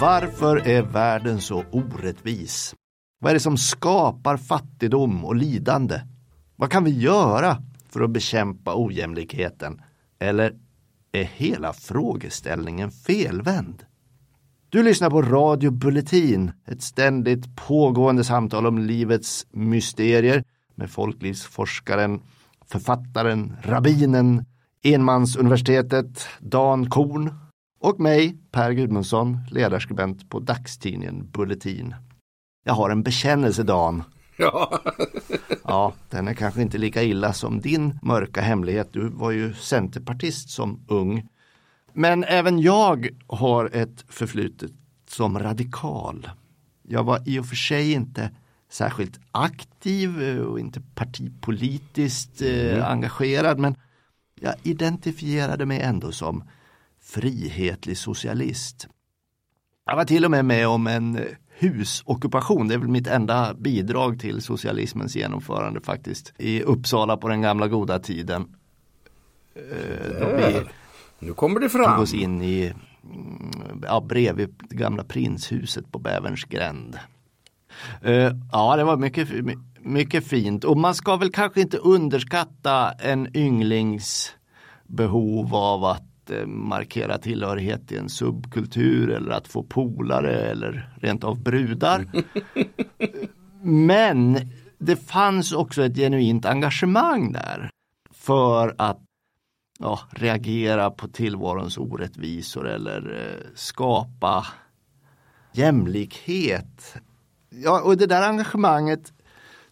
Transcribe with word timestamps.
Varför 0.00 0.68
är 0.68 0.82
världen 0.82 1.40
så 1.40 1.64
orättvis? 1.70 2.74
Vad 3.18 3.30
är 3.30 3.34
det 3.34 3.40
som 3.40 3.56
skapar 3.56 4.36
fattigdom 4.36 5.24
och 5.24 5.36
lidande? 5.36 6.00
Vad 6.56 6.70
kan 6.70 6.84
vi 6.84 6.90
göra 6.90 7.62
för 7.88 8.00
att 8.00 8.10
bekämpa 8.10 8.72
ojämlikheten? 8.76 9.82
Eller 10.18 10.54
är 11.12 11.24
hela 11.24 11.72
frågeställningen 11.72 12.90
felvänd? 12.90 13.84
Du 14.76 14.82
lyssnar 14.82 15.10
på 15.10 15.22
Radio 15.22 15.70
Bulletin, 15.70 16.52
ett 16.66 16.82
ständigt 16.82 17.56
pågående 17.56 18.24
samtal 18.24 18.66
om 18.66 18.78
livets 18.78 19.46
mysterier 19.50 20.44
med 20.74 20.90
folklivsforskaren, 20.90 22.20
författaren, 22.66 23.56
rabbinen, 23.62 24.44
enmansuniversitetet 24.82 26.28
Dan 26.40 26.90
Korn 26.90 27.34
och 27.80 28.00
mig, 28.00 28.36
Per 28.52 28.72
Gudmundsson, 28.72 29.38
ledarskribent 29.50 30.30
på 30.30 30.40
dagstidningen 30.40 31.30
Bulletin. 31.30 31.94
Jag 32.64 32.74
har 32.74 32.90
en 32.90 33.02
bekännelse 33.02 33.62
Dan. 33.62 34.02
Ja. 34.36 34.80
ja, 35.64 35.92
den 36.10 36.28
är 36.28 36.34
kanske 36.34 36.62
inte 36.62 36.78
lika 36.78 37.02
illa 37.02 37.32
som 37.32 37.60
din 37.60 37.98
mörka 38.02 38.40
hemlighet. 38.40 38.88
Du 38.92 39.08
var 39.08 39.30
ju 39.30 39.54
centerpartist 39.54 40.50
som 40.50 40.84
ung. 40.88 41.28
Men 41.98 42.24
även 42.24 42.60
jag 42.60 43.08
har 43.26 43.70
ett 43.72 44.04
förflutet 44.08 44.70
som 45.08 45.38
radikal. 45.38 46.30
Jag 46.82 47.04
var 47.04 47.22
i 47.26 47.38
och 47.38 47.46
för 47.46 47.56
sig 47.56 47.92
inte 47.92 48.30
särskilt 48.70 49.20
aktiv 49.32 50.40
och 50.40 50.60
inte 50.60 50.80
partipolitiskt 50.94 52.42
eh, 52.42 52.72
mm. 52.72 52.84
engagerad 52.84 53.58
men 53.58 53.76
jag 54.40 54.54
identifierade 54.62 55.66
mig 55.66 55.80
ändå 55.80 56.12
som 56.12 56.44
frihetlig 57.00 57.98
socialist. 57.98 58.88
Jag 59.86 59.96
var 59.96 60.04
till 60.04 60.24
och 60.24 60.30
med 60.30 60.44
med 60.44 60.68
om 60.68 60.86
en 60.86 61.20
husockupation. 61.48 62.68
Det 62.68 62.74
är 62.74 62.78
väl 62.78 62.88
mitt 62.88 63.06
enda 63.06 63.54
bidrag 63.54 64.20
till 64.20 64.42
socialismens 64.42 65.16
genomförande 65.16 65.80
faktiskt. 65.80 66.32
I 66.38 66.62
Uppsala 66.62 67.16
på 67.16 67.28
den 67.28 67.40
gamla 67.40 67.68
goda 67.68 67.98
tiden. 67.98 68.54
Eh, 69.54 70.36
vi 70.36 70.66
nu 71.18 71.32
kommer 71.32 71.60
det 71.60 71.68
fram. 71.68 71.94
tog 71.94 72.02
oss 72.02 72.14
in 72.14 72.42
i 72.42 72.72
mm, 73.04 73.82
ja, 73.82 74.00
bredvid 74.00 74.54
det 74.68 74.76
gamla 74.76 75.04
prinshuset 75.04 75.92
på 75.92 75.98
Bäverns 75.98 76.44
gränd. 76.44 76.98
Uh, 78.06 78.30
ja, 78.52 78.76
det 78.76 78.84
var 78.84 78.96
mycket, 78.96 79.28
mycket 79.80 80.26
fint 80.26 80.64
och 80.64 80.76
man 80.76 80.94
ska 80.94 81.16
väl 81.16 81.32
kanske 81.32 81.60
inte 81.60 81.76
underskatta 81.76 82.90
en 82.90 83.36
ynglings 83.36 84.32
behov 84.86 85.54
av 85.54 85.84
att 85.84 86.02
Eh, 86.30 86.46
markera 86.46 87.18
tillhörighet 87.18 87.88
till 87.88 87.98
en 87.98 88.08
subkultur 88.08 89.10
eller 89.10 89.30
att 89.32 89.48
få 89.48 89.62
polare 89.62 90.34
eller 90.34 90.90
rent 91.00 91.24
av 91.24 91.42
brudar. 91.42 92.06
Men 93.62 94.38
det 94.78 94.96
fanns 94.96 95.52
också 95.52 95.84
ett 95.84 95.96
genuint 95.96 96.46
engagemang 96.46 97.32
där 97.32 97.70
för 98.14 98.74
att 98.78 99.00
ja, 99.78 100.00
reagera 100.10 100.90
på 100.90 101.08
tillvarons 101.08 101.78
orättvisor 101.78 102.68
eller 102.68 103.30
eh, 103.30 103.46
skapa 103.54 104.46
jämlikhet. 105.52 106.96
Ja, 107.50 107.82
och 107.82 107.96
det 107.96 108.06
där 108.06 108.28
engagemanget 108.28 109.12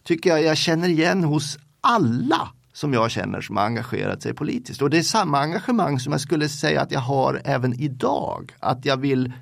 tycker 0.03 0.29
jag 0.29 0.43
jag 0.43 0.57
känner 0.57 0.87
igen 0.87 1.23
hos 1.23 1.57
alla 1.81 2.49
som 2.73 2.93
jag 2.93 3.11
känner 3.11 3.41
som 3.41 3.57
har 3.57 3.63
engagerat 3.63 4.21
sig 4.21 4.33
politiskt. 4.33 4.81
Och 4.81 4.89
det 4.89 4.97
är 4.97 5.01
samma 5.01 5.39
engagemang 5.39 5.99
som 5.99 6.11
jag 6.11 6.21
skulle 6.21 6.49
säga 6.49 6.81
att 6.81 6.91
jag 6.91 6.99
har 6.99 7.41
även 7.45 7.73
idag. 7.73 8.53
Att 8.59 8.85
jag 8.85 8.97
vill 8.97 9.33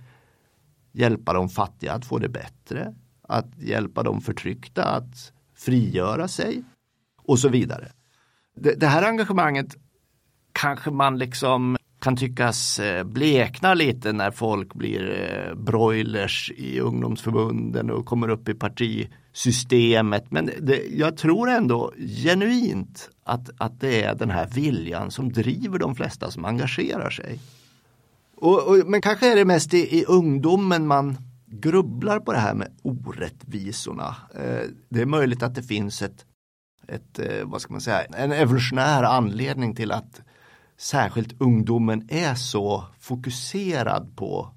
hjälpa 0.92 1.34
de 1.34 1.50
fattiga 1.50 1.94
att 1.94 2.06
få 2.06 2.20
det 2.20 2.30
bättre. 2.30 2.94
Att 3.22 3.58
hjälpa 3.58 4.04
de 4.04 4.22
förtryckta 4.22 4.84
att 4.84 5.32
frigöra 5.56 6.28
sig 6.28 6.64
och 7.24 7.40
så 7.40 7.50
vidare. 7.50 7.92
Det, 8.56 8.74
det 8.74 8.88
här 8.88 9.04
engagemanget 9.04 9.76
kanske 10.54 10.92
man 10.92 11.18
liksom 11.18 11.78
kan 12.04 12.16
tyckas 12.16 12.80
eh, 12.80 13.04
blekna 13.04 13.74
lite 13.74 14.14
när 14.14 14.32
folk 14.32 14.74
blir 14.74 15.20
eh, 15.20 15.56
broilers 15.56 16.52
i 16.56 16.80
ungdomsförbunden 16.80 17.92
och 17.92 18.06
kommer 18.06 18.30
upp 18.30 18.50
i 18.50 18.54
partisystemet. 18.54 20.32
Men 20.32 20.50
det, 20.62 20.82
jag 20.92 21.18
tror 21.18 21.50
ändå 21.50 21.94
genuint 22.24 23.10
att, 23.24 23.50
att 23.58 23.80
det 23.80 24.04
är 24.04 24.16
den 24.16 24.30
här 24.30 24.48
viljan 24.48 25.12
som 25.12 25.32
driver 25.32 25.80
de 25.80 25.96
flesta 25.96 26.32
som 26.32 26.46
engagerar 26.46 27.10
sig. 27.10 27.40
Och, 28.36 28.68
och, 28.68 28.78
men 28.88 29.02
kanske 29.02 29.32
är 29.32 29.36
det 29.36 29.46
mest 29.46 29.74
i, 29.74 30.00
i 30.00 30.06
ungdomen 30.06 30.88
man 30.88 31.18
grubblar 31.46 32.20
på 32.20 32.34
det 32.34 32.40
här 32.40 32.54
med 32.54 32.72
orättvisorna. 32.82 34.16
Eh, 34.36 34.68
det 34.90 35.02
är 35.02 35.06
möjligt 35.06 35.44
att 35.44 35.56
det 35.56 35.64
finns 35.64 36.02
ett, 36.02 36.26
ett 36.88 37.20
vad 37.44 37.62
ska 37.62 37.74
man 37.74 37.82
säga, 37.82 38.04
en 38.04 38.32
evolutionär 38.32 39.04
anledning 39.04 39.76
till 39.76 39.92
att 39.92 40.22
särskilt 40.78 41.42
ungdomen 41.42 42.08
är 42.10 42.36
så 42.36 42.86
fokuserad 43.00 44.16
på 44.16 44.54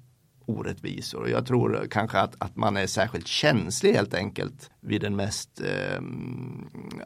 orättvisor. 0.47 1.21
Och 1.21 1.29
jag 1.29 1.45
tror 1.45 1.87
kanske 1.91 2.19
att, 2.19 2.35
att 2.37 2.55
man 2.55 2.77
är 2.77 2.87
särskilt 2.87 3.27
känslig 3.27 3.93
helt 3.93 4.13
enkelt 4.13 4.71
vid 4.81 5.01
den 5.01 5.15
mest 5.15 5.61
eh, 5.61 6.01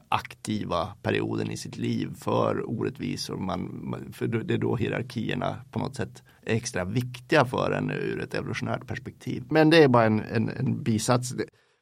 aktiva 0.09 0.85
perioden 1.01 1.51
i 1.51 1.57
sitt 1.57 1.77
liv 1.77 2.09
för 2.15 2.69
orättvisor. 2.69 3.37
Man, 3.37 4.09
för 4.13 4.27
det 4.27 4.53
är 4.53 4.57
då 4.57 4.75
hierarkierna 4.75 5.55
på 5.71 5.79
något 5.79 5.95
sätt 5.95 6.23
är 6.45 6.55
extra 6.55 6.85
viktiga 6.85 7.45
för 7.45 7.71
en 7.71 7.91
ur 7.91 8.21
ett 8.21 8.33
evolutionärt 8.33 8.87
perspektiv. 8.87 9.43
Men 9.49 9.69
det 9.69 9.83
är 9.83 9.87
bara 9.87 10.05
en, 10.05 10.19
en, 10.19 10.49
en 10.49 10.83
bisats. 10.83 11.33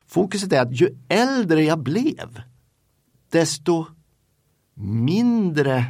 Fokuset 0.06 0.54
är 0.54 0.62
att 0.62 0.82
ju 0.82 0.98
äldre 1.10 1.64
jag 1.64 1.80
blev 1.80 2.42
desto 3.30 3.86
mindre 4.74 5.86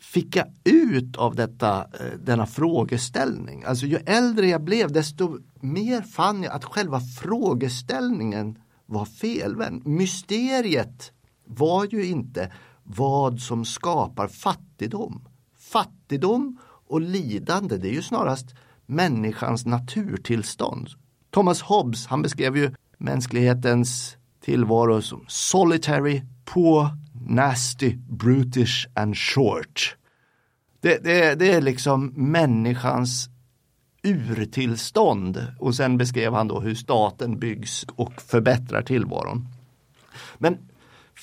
fick 0.00 0.36
jag 0.36 0.46
ut 0.64 1.16
av 1.16 1.34
detta, 1.34 1.78
eh, 1.78 2.18
denna 2.24 2.46
frågeställning? 2.46 3.64
Alltså 3.64 3.86
ju 3.86 3.96
äldre 3.96 4.46
jag 4.46 4.64
blev 4.64 4.92
desto 4.92 5.38
mer 5.60 6.02
fann 6.02 6.42
jag 6.42 6.52
att 6.52 6.64
själva 6.64 7.00
frågeställningen 7.00 8.58
var 8.86 9.04
felvänd. 9.04 9.86
Mysteriet 9.86 11.12
var 11.44 11.86
ju 11.90 12.06
inte 12.06 12.52
vad 12.82 13.40
som 13.40 13.64
skapar 13.64 14.28
fattigdom. 14.28 15.28
Fattigdom 15.58 16.58
och 16.88 17.00
lidande 17.00 17.76
det 17.76 17.88
är 17.88 17.92
ju 17.92 18.02
snarast 18.02 18.54
människans 18.86 19.66
naturtillstånd. 19.66 20.88
Thomas 21.30 21.62
Hobbes 21.62 22.06
han 22.06 22.22
beskrev 22.22 22.56
ju 22.56 22.74
mänsklighetens 22.98 24.16
tillvaro 24.40 25.02
som 25.02 25.24
solitary, 25.28 26.22
poor, 26.44 26.86
nasty, 27.26 27.96
brutish 28.08 28.86
and 28.94 29.16
short. 29.16 29.96
Det, 30.80 31.04
det, 31.04 31.34
det 31.34 31.52
är 31.52 31.60
liksom 31.60 32.06
människans 32.16 33.28
urtillstånd 34.02 35.46
och 35.58 35.74
sen 35.74 35.98
beskrev 35.98 36.34
han 36.34 36.48
då 36.48 36.60
hur 36.60 36.74
staten 36.74 37.38
byggs 37.38 37.86
och 37.96 38.22
förbättrar 38.22 38.82
tillvaron. 38.82 39.48
Men 40.38 40.58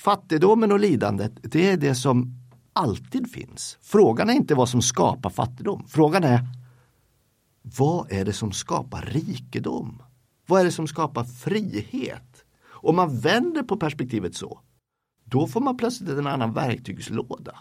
fattigdomen 0.04 0.72
och 0.72 0.80
lidandet, 0.80 1.32
det 1.42 1.70
är 1.70 1.78
det 1.78 1.96
som 1.96 2.40
alltid 2.74 3.32
finns. 3.32 3.78
Frågan 3.82 4.30
är 4.30 4.34
inte 4.34 4.56
vad 4.56 4.70
som 4.70 4.82
skapar 4.82 5.30
fattigdom. 5.30 5.86
Frågan 5.88 6.24
är 6.24 6.40
vad 7.62 8.12
är 8.12 8.26
det 8.26 8.34
som 8.34 8.52
skapar 8.52 9.02
rikedom? 9.02 10.04
Vad 10.46 10.62
är 10.62 10.66
det 10.66 10.72
som 10.72 10.88
skapar 10.88 11.24
frihet? 11.24 12.46
Om 12.68 12.96
man 12.96 13.20
vänder 13.20 13.64
på 13.64 13.78
perspektivet 13.78 14.36
så, 14.36 14.60
då 15.26 15.48
får 15.48 15.62
man 15.62 15.78
plötsligt 15.78 16.10
en 16.10 16.28
annan 16.28 16.54
verktygslåda. 16.54 17.60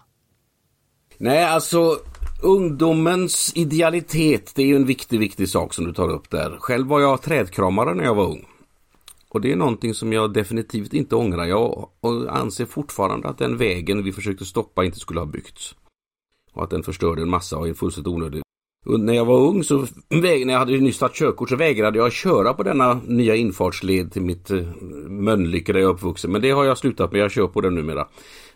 Nej, 1.19 1.45
alltså 1.45 1.97
ungdomens 2.43 3.53
idealitet, 3.55 4.53
det 4.55 4.63
är 4.63 4.67
ju 4.67 4.77
en 4.77 4.87
viktig, 4.87 5.21
viktig 5.21 5.49
sak 5.49 5.75
som 5.75 5.85
du 5.85 5.93
tar 5.93 6.09
upp 6.09 6.31
där. 6.31 6.57
Själv 6.61 6.87
var 6.87 7.01
jag 7.01 7.23
trädkramare 7.23 7.95
när 7.95 8.05
jag 8.05 8.15
var 8.15 8.25
ung. 8.25 8.47
Och 9.29 9.41
det 9.41 9.53
är 9.53 9.57
någonting 9.57 9.95
som 9.95 10.13
jag 10.13 10.33
definitivt 10.33 10.93
inte 10.93 11.17
ångrar. 11.17 11.45
Jag 11.45 11.91
anser 12.29 12.67
fortfarande 12.67 13.29
att 13.29 13.39
den 13.39 13.57
vägen 13.57 14.05
vi 14.05 14.13
försökte 14.13 14.45
stoppa 14.45 14.85
inte 14.85 14.99
skulle 14.99 15.21
ha 15.21 15.27
byggts. 15.27 15.75
Och 16.53 16.65
att 16.65 16.71
den 16.71 16.83
förstörde 16.83 17.23
en 17.23 17.31
massa 17.31 17.59
och 17.59 17.69
är 17.69 17.75
fullständigt 17.75 18.13
onödig. 18.13 18.44
Och 18.85 19.01
när 19.01 19.15
jag 19.15 19.25
var 19.25 19.39
ung 19.39 19.65
så, 19.65 19.87
när 20.09 20.53
jag 20.53 20.59
hade 20.59 20.79
nyss 20.79 20.99
tagit 20.99 21.15
körkort 21.15 21.49
så 21.49 21.57
vägrade 21.57 21.99
jag 21.99 22.13
köra 22.13 22.55
på 22.55 22.63
denna 22.63 23.01
nya 23.07 23.35
infartsled 23.35 24.13
till 24.13 24.23
mitt 24.23 24.51
eh, 24.51 24.63
Mölnlycke 25.09 25.73
där 25.73 25.81
jag 25.81 25.89
är 25.89 25.95
uppvuxen. 25.95 26.33
Men 26.33 26.43
det 26.43 26.51
har 26.51 26.65
jag 26.65 26.79
slutat 26.79 27.13
med, 27.13 27.21
jag 27.21 27.31
kör 27.31 27.47
på 27.47 27.61
den 27.61 27.75
numera. 27.75 28.09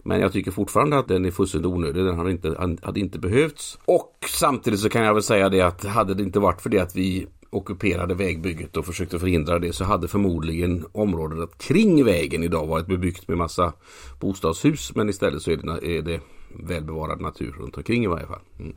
Men 0.03 0.21
jag 0.21 0.33
tycker 0.33 0.51
fortfarande 0.51 0.99
att 0.99 1.09
den 1.09 1.25
är 1.25 1.31
fullständigt 1.31 1.73
onödig. 1.73 2.05
Den 2.05 2.17
hade 2.17 2.31
inte, 2.31 2.77
hade 2.83 3.01
inte 3.01 3.19
behövts. 3.19 3.79
Och 3.85 4.15
samtidigt 4.27 4.81
så 4.81 4.89
kan 4.89 5.03
jag 5.03 5.15
väl 5.15 5.23
säga 5.23 5.49
det 5.49 5.61
att 5.61 5.85
hade 5.85 6.15
det 6.15 6.23
inte 6.23 6.41
varit 6.41 6.61
för 6.61 6.71
det 6.71 6.79
att 6.79 6.97
vi 6.97 7.27
ockuperade 7.51 8.15
vägbygget 8.15 8.77
och 8.77 8.87
försökte 8.87 9.19
förhindra 9.19 9.59
det 9.59 9.73
så 9.73 9.85
hade 9.85 10.09
förmodligen 10.09 10.87
området 10.93 11.59
kring 11.59 12.05
vägen 12.05 12.43
idag 12.43 12.67
varit 12.67 12.87
bebyggt 12.87 13.29
med 13.29 13.39
massa 13.39 13.73
bostadshus 14.21 14.95
men 14.95 15.09
istället 15.09 15.43
så 15.43 15.51
är 15.51 15.57
det, 15.57 15.97
är 15.99 16.03
det 16.03 16.21
välbevarad 16.49 17.21
natur 17.21 17.55
runt 17.59 17.77
omkring 17.77 18.05
i 18.05 18.07
varje 18.07 18.27
fall. 18.27 18.41
Mm. 18.59 18.77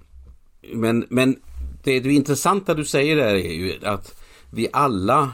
Men, 0.73 1.05
men 1.09 1.35
det, 1.83 1.99
det 1.99 2.13
intressanta 2.13 2.73
du 2.73 2.85
säger 2.85 3.15
där 3.15 3.35
är 3.35 3.53
ju 3.53 3.85
att 3.85 4.21
vi 4.49 4.67
alla 4.73 5.33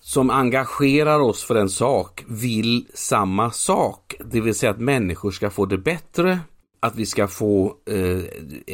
som 0.00 0.30
engagerar 0.30 1.20
oss 1.20 1.44
för 1.44 1.54
en 1.54 1.68
sak 1.68 2.24
vill 2.28 2.86
samma 2.94 3.50
sak. 3.50 4.14
Det 4.30 4.40
vill 4.40 4.54
säga 4.54 4.70
att 4.70 4.80
människor 4.80 5.30
ska 5.30 5.50
få 5.50 5.66
det 5.66 5.78
bättre, 5.78 6.38
att 6.80 6.96
vi 6.96 7.06
ska 7.06 7.28
få, 7.28 7.76
eh, 7.90 8.24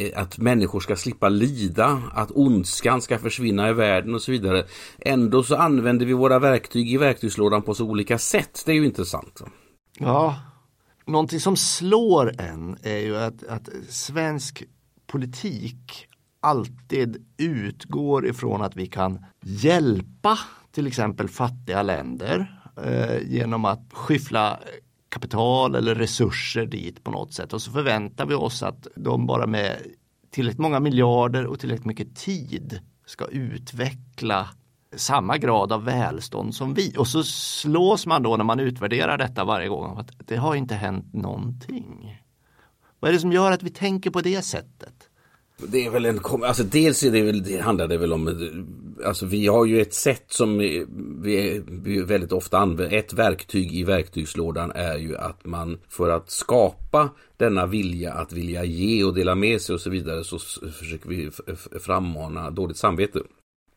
eh, 0.03 0.23
att 0.23 0.39
människor 0.39 0.81
ska 0.81 0.97
slippa 0.97 1.29
lida, 1.29 2.03
att 2.13 2.31
ondskan 2.31 3.01
ska 3.01 3.19
försvinna 3.19 3.71
i 3.71 3.73
världen 3.73 4.15
och 4.15 4.23
så 4.23 4.33
vidare. 4.33 4.65
Ändå 4.99 5.43
så 5.43 5.57
använder 5.57 6.07
vi 6.07 6.13
våra 6.13 6.39
verktyg 6.39 6.93
i 6.93 6.97
verktygslådan 6.97 7.63
på 7.63 7.75
så 7.75 7.85
olika 7.85 8.19
sätt. 8.19 8.63
Det 8.67 8.73
är 8.73 8.77
ju 8.77 8.85
intressant. 8.85 9.43
Ja, 9.99 10.37
någonting 11.07 11.41
som 11.41 11.57
slår 11.57 12.41
en 12.41 12.77
är 12.83 12.99
ju 12.99 13.17
att, 13.17 13.45
att 13.45 13.69
svensk 13.89 14.65
politik 15.11 16.07
alltid 16.41 17.27
utgår 17.37 18.27
ifrån 18.27 18.63
att 18.63 18.77
vi 18.77 18.87
kan 18.87 19.25
hjälpa 19.43 20.39
till 20.71 20.87
exempel 20.87 21.29
fattiga 21.29 21.83
länder 21.83 22.61
eh, 22.85 23.33
genom 23.33 23.65
att 23.65 23.93
skyffla 23.93 24.61
kapital 25.09 25.75
eller 25.75 25.95
resurser 25.95 26.67
dit 26.67 27.05
på 27.05 27.11
något 27.11 27.35
sätt 27.35 27.53
och 27.53 27.63
så 27.63 27.73
förväntar 27.73 28.27
vi 28.27 28.35
oss 28.35 28.63
att 28.63 28.87
de 28.97 29.27
bara 29.27 29.47
med 29.47 29.77
tillräckligt 30.31 30.61
många 30.61 30.81
miljarder 30.81 31.47
och 31.47 31.61
tillräckligt 31.61 31.87
mycket 31.87 32.17
tid 32.17 32.81
ska 33.07 33.27
utveckla 33.27 34.49
samma 34.97 35.39
grad 35.39 35.73
av 35.73 35.85
välstånd 35.85 36.55
som 36.55 36.75
vi. 36.75 36.95
Och 36.99 37.09
så 37.09 37.25
slås 37.25 38.07
man 38.07 38.23
då 38.23 38.37
när 38.37 38.45
man 38.45 38.61
utvärderar 38.61 39.19
detta 39.19 39.45
varje 39.45 39.69
gång 39.69 39.99
att 39.99 40.11
det 40.19 40.37
har 40.37 40.55
inte 40.55 40.75
hänt 40.75 41.15
någonting. 41.15 42.21
Vad 43.01 43.09
är 43.09 43.13
det 43.13 43.21
som 43.21 43.33
gör 43.33 43.53
att 43.53 43.63
vi 43.63 43.71
tänker 43.71 44.11
på 44.11 44.21
det 44.21 44.43
sättet? 44.43 45.00
Det 45.69 45.87
är 45.87 45.91
väl 45.91 46.05
en, 46.05 46.21
alltså 46.45 46.63
dels 46.63 47.03
är 47.03 47.11
det 47.11 47.23
väl, 47.23 47.43
det 47.43 47.59
handlar 47.59 47.89
det 47.89 47.99
väl 47.99 48.13
om, 48.13 48.29
alltså 49.05 49.27
vi 49.27 49.47
har 49.47 49.67
ju 49.67 49.81
ett 49.81 49.95
sätt 49.95 50.25
som 50.29 50.59
vi, 51.23 51.63
vi 51.67 52.03
väldigt 52.03 52.33
ofta 52.33 52.59
använder, 52.59 52.97
ett 52.97 53.13
verktyg 53.13 53.73
i 53.75 53.85
verktygslådan 53.85 54.73
är 54.75 54.99
ju 54.99 55.17
att 55.17 55.45
man 55.45 55.79
för 55.89 56.11
att 56.11 56.31
skapa 56.31 57.09
denna 57.37 57.67
vilja 57.67 58.13
att 58.13 58.33
vilja 58.33 58.65
ge 58.65 59.05
och 59.05 59.15
dela 59.15 59.35
med 59.35 59.61
sig 59.61 59.75
och 59.75 59.81
så 59.81 59.91
vidare 59.91 60.25
så 60.25 60.39
försöker 60.79 61.09
vi 61.09 61.31
frammana 61.81 62.51
dåligt 62.51 62.77
samvete. 62.77 63.21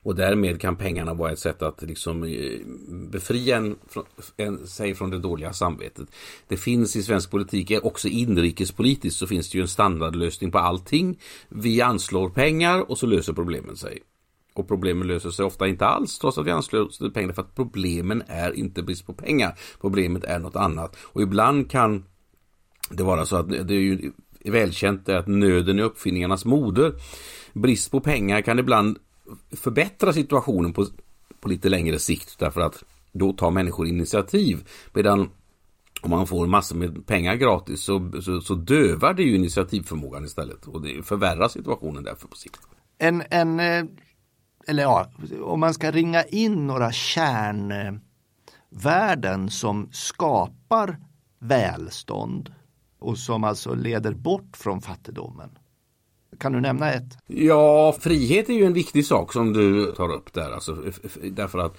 Och 0.03 0.15
därmed 0.15 0.61
kan 0.61 0.75
pengarna 0.75 1.13
vara 1.13 1.31
ett 1.31 1.39
sätt 1.39 1.61
att 1.61 1.81
liksom 1.81 2.23
eh, 2.23 2.59
befria 2.89 3.57
en, 3.57 3.75
en, 4.37 4.67
sig 4.67 4.95
från 4.95 5.09
det 5.09 5.19
dåliga 5.19 5.53
samvetet. 5.53 6.07
Det 6.47 6.57
finns 6.57 6.95
i 6.95 7.03
svensk 7.03 7.31
politik, 7.31 7.71
eh, 7.71 7.79
också 7.83 8.07
inrikespolitiskt, 8.07 9.19
så 9.19 9.27
finns 9.27 9.49
det 9.49 9.57
ju 9.57 9.61
en 9.61 9.67
standardlösning 9.67 10.51
på 10.51 10.59
allting. 10.59 11.19
Vi 11.49 11.81
anslår 11.81 12.29
pengar 12.29 12.91
och 12.91 12.97
så 12.97 13.05
löser 13.05 13.33
problemen 13.33 13.75
sig. 13.75 13.99
Och 14.53 14.67
problemen 14.67 15.07
löser 15.07 15.29
sig 15.29 15.45
ofta 15.45 15.67
inte 15.67 15.85
alls 15.85 16.19
trots 16.19 16.37
att 16.37 16.45
vi 16.45 16.51
anslår 16.51 17.09
pengar 17.09 17.33
för 17.33 17.41
att 17.41 17.55
problemen 17.55 18.23
är 18.27 18.53
inte 18.53 18.83
brist 18.83 19.05
på 19.05 19.13
pengar. 19.13 19.59
Problemet 19.81 20.23
är 20.23 20.39
något 20.39 20.55
annat. 20.55 20.95
Och 21.01 21.21
ibland 21.21 21.71
kan 21.71 22.05
det 22.89 23.03
vara 23.03 23.25
så 23.25 23.35
att 23.35 23.49
det 23.49 23.73
är 23.73 23.79
ju 23.79 24.11
välkänt 24.45 25.09
att 25.09 25.27
nöden 25.27 25.79
är 25.79 25.83
uppfinningarnas 25.83 26.45
moder. 26.45 26.93
Brist 27.53 27.91
på 27.91 27.99
pengar 27.99 28.41
kan 28.41 28.59
ibland 28.59 28.99
förbättra 29.51 30.13
situationen 30.13 30.73
på, 30.73 30.85
på 31.39 31.49
lite 31.49 31.69
längre 31.69 31.99
sikt 31.99 32.39
därför 32.39 32.61
att 32.61 32.83
då 33.11 33.33
tar 33.33 33.51
människor 33.51 33.87
initiativ. 33.87 34.67
Medan 34.93 35.29
om 36.01 36.09
man 36.09 36.27
får 36.27 36.47
massor 36.47 36.75
med 36.75 37.07
pengar 37.07 37.35
gratis 37.35 37.83
så, 37.83 38.11
så, 38.21 38.41
så 38.41 38.55
dövar 38.55 39.13
det 39.13 39.23
ju 39.23 39.35
initiativförmågan 39.35 40.25
istället 40.25 40.67
och 40.67 40.81
det 40.81 41.03
förvärrar 41.03 41.47
situationen 41.47 42.03
därför 42.03 42.27
på 42.27 42.35
sikt. 42.35 42.59
En, 42.97 43.23
en 43.29 43.59
eh, 43.59 43.85
eller 44.67 44.83
ja, 44.83 45.11
om 45.41 45.59
man 45.59 45.73
ska 45.73 45.91
ringa 45.91 46.23
in 46.23 46.67
några 46.67 46.91
kärnvärden 46.91 48.01
som 49.49 49.89
skapar 49.91 50.97
välstånd 51.39 52.53
och 52.99 53.17
som 53.17 53.43
alltså 53.43 53.73
leder 53.73 54.13
bort 54.13 54.57
från 54.57 54.81
fattigdomen. 54.81 55.49
Kan 56.43 56.51
du 56.51 56.61
nämna 56.61 56.93
ett? 56.93 57.17
Ja, 57.27 57.95
frihet 57.99 58.49
är 58.49 58.53
ju 58.53 58.65
en 58.65 58.73
viktig 58.73 59.05
sak 59.05 59.33
som 59.33 59.53
du 59.53 59.91
tar 59.91 60.13
upp 60.13 60.33
där. 60.33 60.51
Alltså, 60.51 60.77
därför 61.23 61.59
att 61.59 61.77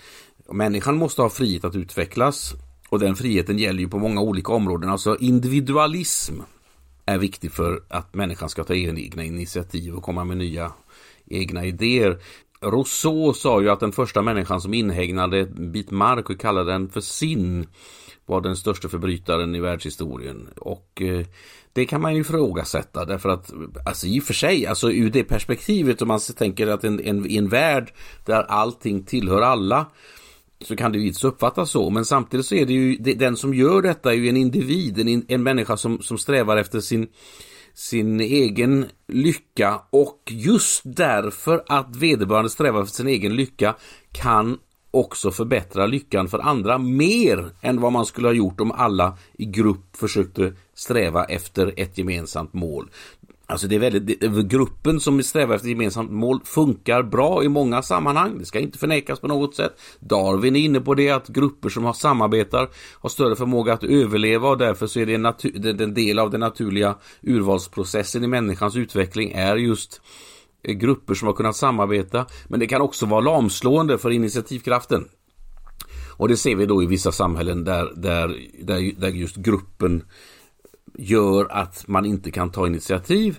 människan 0.48 0.96
måste 0.96 1.22
ha 1.22 1.30
frihet 1.30 1.64
att 1.64 1.76
utvecklas 1.76 2.54
och 2.88 2.98
den 2.98 3.16
friheten 3.16 3.58
gäller 3.58 3.80
ju 3.80 3.88
på 3.88 3.98
många 3.98 4.20
olika 4.20 4.52
områden. 4.52 4.90
Alltså 4.90 5.16
individualism 5.20 6.34
är 7.06 7.18
viktig 7.18 7.52
för 7.52 7.82
att 7.88 8.14
människan 8.14 8.48
ska 8.48 8.64
ta 8.64 8.74
egna 8.74 9.24
initiativ 9.24 9.94
och 9.94 10.02
komma 10.02 10.24
med 10.24 10.36
nya 10.36 10.72
egna 11.26 11.64
idéer. 11.64 12.18
Rousseau 12.60 13.32
sa 13.32 13.60
ju 13.60 13.70
att 13.70 13.80
den 13.80 13.92
första 13.92 14.22
människan 14.22 14.60
som 14.60 14.74
inhägnade 14.74 15.40
en 15.40 15.72
bit 15.72 15.90
mark 15.90 16.30
och 16.30 16.40
kallade 16.40 16.72
den 16.72 16.88
för 16.88 17.00
sin 17.00 17.66
var 18.26 18.40
den 18.40 18.56
största 18.56 18.88
förbrytaren 18.88 19.54
i 19.54 19.60
världshistorien. 19.60 20.48
Och 20.56 21.02
eh, 21.02 21.26
det 21.72 21.84
kan 21.84 22.00
man 22.00 22.14
ju 22.14 22.20
ifrågasätta 22.20 23.04
därför 23.04 23.28
att, 23.28 23.52
alltså 23.86 24.06
i 24.06 24.20
och 24.20 24.24
för 24.24 24.34
sig, 24.34 24.66
alltså 24.66 24.92
ur 24.92 25.10
det 25.10 25.24
perspektivet 25.24 26.02
om 26.02 26.08
man 26.08 26.20
tänker 26.36 26.66
att 26.66 26.84
en, 26.84 27.00
en, 27.00 27.30
i 27.30 27.36
en 27.36 27.48
värld 27.48 27.92
där 28.24 28.42
allting 28.42 29.04
tillhör 29.04 29.42
alla 29.42 29.86
så 30.60 30.76
kan 30.76 30.92
det 30.92 30.98
ju 30.98 31.06
inte 31.06 31.26
uppfattas 31.26 31.70
så, 31.70 31.90
men 31.90 32.04
samtidigt 32.04 32.46
så 32.46 32.54
är 32.54 32.66
det 32.66 32.72
ju 32.72 32.96
den 32.96 33.36
som 33.36 33.54
gör 33.54 33.82
detta 33.82 34.12
är 34.12 34.16
ju 34.16 34.28
en 34.28 34.36
individ, 34.36 34.98
en, 34.98 35.24
en 35.28 35.42
människa 35.42 35.76
som, 35.76 36.02
som 36.02 36.18
strävar 36.18 36.56
efter 36.56 36.80
sin 36.80 37.08
sin 37.74 38.20
egen 38.20 38.86
lycka 39.08 39.80
och 39.90 40.22
just 40.30 40.82
därför 40.84 41.64
att 41.66 41.96
vederbörande 41.96 42.50
strävar 42.50 42.82
efter 42.82 42.96
sin 42.96 43.08
egen 43.08 43.36
lycka 43.36 43.74
kan 44.12 44.58
också 44.94 45.30
förbättra 45.30 45.86
lyckan 45.86 46.28
för 46.28 46.38
andra 46.38 46.78
mer 46.78 47.50
än 47.60 47.80
vad 47.80 47.92
man 47.92 48.06
skulle 48.06 48.28
ha 48.28 48.32
gjort 48.32 48.60
om 48.60 48.72
alla 48.72 49.18
i 49.38 49.44
grupp 49.44 49.96
försökte 49.96 50.52
sträva 50.74 51.24
efter 51.24 51.74
ett 51.76 51.98
gemensamt 51.98 52.52
mål. 52.52 52.90
Alltså 53.46 53.66
det 53.66 53.74
är 53.74 53.78
väldigt, 53.78 54.20
gruppen 54.48 55.00
som 55.00 55.22
strävar 55.22 55.54
efter 55.54 55.68
gemensamt 55.68 56.10
mål 56.10 56.40
funkar 56.44 57.02
bra 57.02 57.44
i 57.44 57.48
många 57.48 57.82
sammanhang. 57.82 58.38
Det 58.38 58.44
ska 58.44 58.58
inte 58.58 58.78
förnekas 58.78 59.20
på 59.20 59.28
något 59.28 59.54
sätt. 59.54 59.80
Darwin 60.00 60.56
är 60.56 60.60
inne 60.60 60.80
på 60.80 60.94
det 60.94 61.10
att 61.10 61.28
grupper 61.28 61.68
som 61.68 61.84
har 61.84 61.92
samarbetar 61.92 62.68
har 63.00 63.08
större 63.08 63.36
förmåga 63.36 63.72
att 63.72 63.84
överleva 63.84 64.48
och 64.48 64.58
därför 64.58 64.86
så 64.86 65.00
är 65.00 65.06
det 65.06 65.14
en, 65.14 65.22
natur, 65.22 65.82
en 65.82 65.94
del 65.94 66.18
av 66.18 66.30
den 66.30 66.40
naturliga 66.40 66.94
urvalsprocessen 67.22 68.24
i 68.24 68.26
människans 68.26 68.76
utveckling 68.76 69.32
är 69.32 69.56
just 69.56 70.00
grupper 70.64 71.14
som 71.14 71.26
har 71.26 71.34
kunnat 71.34 71.56
samarbeta. 71.56 72.26
Men 72.48 72.60
det 72.60 72.66
kan 72.66 72.80
också 72.80 73.06
vara 73.06 73.20
lamslående 73.20 73.98
för 73.98 74.10
initiativkraften. 74.10 75.08
Och 76.16 76.28
det 76.28 76.36
ser 76.36 76.56
vi 76.56 76.66
då 76.66 76.82
i 76.82 76.86
vissa 76.86 77.12
samhällen 77.12 77.64
där, 77.64 77.92
där, 77.96 78.28
där, 78.62 79.00
där 79.00 79.08
just 79.08 79.36
gruppen 79.36 80.04
gör 80.98 81.46
att 81.50 81.88
man 81.88 82.06
inte 82.06 82.30
kan 82.30 82.50
ta 82.50 82.66
initiativ. 82.66 83.38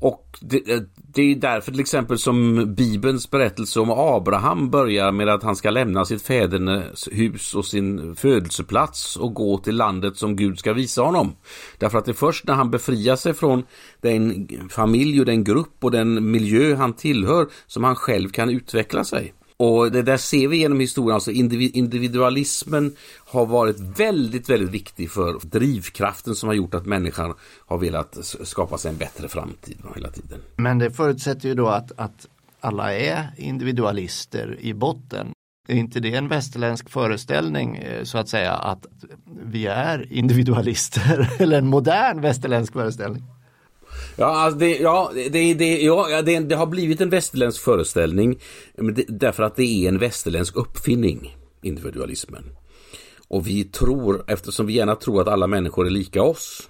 Och 0.00 0.38
det, 0.40 0.70
eh, 0.70 0.80
det, 0.94 1.22
är 1.22 1.34
därför 1.34 1.70
till 1.70 1.80
exempel 1.80 2.18
som 2.18 2.66
Bibelns 2.74 3.30
berättelse 3.30 3.80
om 3.80 3.90
Abraham 3.90 4.70
börjar 4.70 5.12
med 5.12 5.28
att 5.28 5.42
han 5.42 5.56
ska 5.56 5.70
lämna 5.70 6.04
sitt 6.04 6.22
fädernes 6.22 7.08
hus 7.12 7.54
och 7.54 7.64
sin 7.64 8.16
födelseplats 8.16 9.16
och 9.16 9.34
gå 9.34 9.58
till 9.58 9.76
landet 9.76 10.16
som 10.16 10.36
Gud 10.36 10.58
ska 10.58 10.72
visa 10.72 11.02
honom. 11.02 11.36
Därför 11.78 11.98
att 11.98 12.04
det 12.04 12.10
är 12.10 12.14
först 12.14 12.46
när 12.46 12.54
han 12.54 12.70
befriar 12.70 13.16
sig 13.16 13.34
från 13.34 13.62
den 14.00 14.48
familj 14.70 15.20
och 15.20 15.26
den 15.26 15.44
grupp 15.44 15.84
och 15.84 15.90
den 15.90 16.30
miljö 16.30 16.74
han 16.74 16.92
tillhör 16.92 17.48
som 17.66 17.84
han 17.84 17.96
själv 17.96 18.28
kan 18.28 18.50
utveckla 18.50 19.04
sig. 19.04 19.34
Och 19.60 19.92
det 19.92 20.02
där 20.02 20.16
ser 20.16 20.48
vi 20.48 20.56
genom 20.56 20.80
historien, 20.80 21.14
alltså 21.14 21.30
individualismen 21.30 22.96
har 23.26 23.46
varit 23.46 23.80
väldigt, 23.80 24.50
väldigt 24.50 24.70
viktig 24.70 25.10
för 25.10 25.38
drivkraften 25.42 26.34
som 26.34 26.48
har 26.48 26.54
gjort 26.54 26.74
att 26.74 26.86
människan 26.86 27.34
har 27.66 27.78
velat 27.78 28.18
skapa 28.22 28.78
sig 28.78 28.90
en 28.90 28.96
bättre 28.96 29.28
framtid 29.28 29.78
hela 29.94 30.10
tiden. 30.10 30.38
Men 30.56 30.78
det 30.78 30.90
förutsätter 30.90 31.48
ju 31.48 31.54
då 31.54 31.68
att, 31.68 31.92
att 31.96 32.26
alla 32.60 32.94
är 32.94 33.30
individualister 33.36 34.56
i 34.60 34.74
botten. 34.74 35.32
Är 35.68 35.74
inte 35.74 36.00
det 36.00 36.14
en 36.14 36.28
västerländsk 36.28 36.90
föreställning 36.90 37.76
eh, 37.76 38.04
så 38.04 38.18
att 38.18 38.28
säga 38.28 38.52
att 38.52 38.86
vi 39.44 39.66
är 39.66 40.12
individualister 40.12 41.30
eller 41.38 41.58
en 41.58 41.66
modern 41.66 42.20
västerländsk 42.20 42.72
föreställning? 42.72 43.22
Ja, 44.20 44.26
alltså 44.26 44.58
det, 44.58 44.78
ja, 44.78 45.10
det, 45.14 45.54
det, 45.54 45.82
ja 45.82 46.22
det, 46.22 46.38
det, 46.38 46.54
har 46.54 46.66
blivit 46.66 47.00
en 47.00 47.10
västerländsk 47.10 47.62
föreställning 47.62 48.38
därför 49.08 49.42
att 49.42 49.56
det 49.56 49.62
är 49.62 49.88
en 49.88 49.98
västerländsk 49.98 50.56
uppfinning, 50.56 51.36
individualismen. 51.62 52.44
Och 53.28 53.46
vi 53.46 53.64
tror, 53.64 54.24
eftersom 54.26 54.66
vi 54.66 54.72
gärna 54.72 54.94
tror 54.94 55.20
att 55.20 55.28
alla 55.28 55.46
människor 55.46 55.86
är 55.86 55.90
lika 55.90 56.22
oss, 56.22 56.68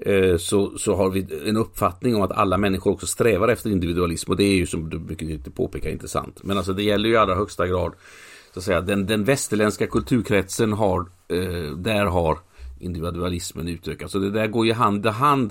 eh, 0.00 0.36
så, 0.36 0.78
så 0.78 0.94
har 0.94 1.10
vi 1.10 1.26
en 1.46 1.56
uppfattning 1.56 2.16
om 2.16 2.22
att 2.22 2.32
alla 2.32 2.58
människor 2.58 2.92
också 2.92 3.06
strävar 3.06 3.48
efter 3.48 3.70
individualism 3.70 4.30
och 4.30 4.36
det 4.36 4.44
är 4.44 4.56
ju 4.56 4.66
som 4.66 4.90
du 4.90 4.98
mycket 4.98 5.54
påpekar 5.54 5.90
intressant. 5.90 6.42
Men 6.42 6.56
alltså 6.56 6.72
det 6.72 6.82
gäller 6.82 7.08
ju 7.08 7.14
i 7.14 7.18
allra 7.18 7.34
högsta 7.34 7.66
grad 7.66 7.92
så 8.52 8.60
att 8.60 8.64
säga, 8.64 8.80
den, 8.80 9.06
den 9.06 9.24
västerländska 9.24 9.86
kulturkretsen 9.86 10.72
har, 10.72 11.00
eh, 11.28 11.76
där 11.76 12.04
har 12.04 12.38
individualismen 12.80 13.68
utökats. 13.68 14.12
Så 14.12 14.18
det 14.18 14.30
där 14.30 14.46
går 14.46 14.66
ju 14.66 14.72
hand 14.72 15.06
i 15.06 15.08
hand. 15.08 15.50